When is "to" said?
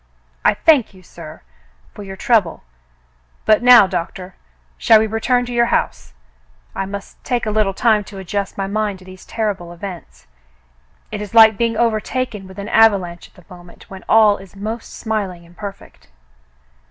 5.45-5.53, 8.05-8.17, 8.97-9.05